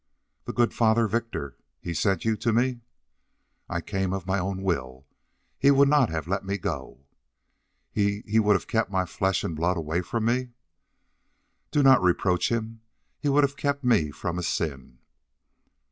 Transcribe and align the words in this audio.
"The 0.45 0.51
good 0.51 0.73
Father 0.73 1.07
Victor. 1.07 1.57
He 1.79 1.93
sent 1.93 2.25
you 2.25 2.35
to 2.35 2.51
me." 2.51 2.79
"I 3.69 3.81
came 3.81 4.13
of 4.13 4.25
my 4.25 4.39
own 4.39 4.63
will. 4.63 5.05
He 5.59 5.69
would 5.69 5.89
not 5.89 6.09
have 6.09 6.27
let 6.27 6.43
me 6.43 6.57
go." 6.57 7.01
"He 7.91 8.21
he 8.25 8.39
would 8.39 8.53
have 8.55 8.65
kept 8.65 8.89
my 8.89 9.05
flesh 9.05 9.43
and 9.43 9.55
blood 9.55 9.77
away 9.77 10.01
from 10.01 10.25
me?" 10.25 10.53
"Do 11.69 11.83
not 11.83 12.01
reproach 12.01 12.51
him. 12.51 12.81
He 13.19 13.29
would 13.29 13.43
have 13.43 13.55
kept 13.55 13.83
me 13.83 14.09
from 14.09 14.39
a 14.39 14.43
sin." 14.43 14.97